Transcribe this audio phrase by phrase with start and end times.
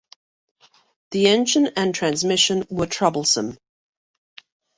[1.11, 3.57] The engine and transmission were troublesome.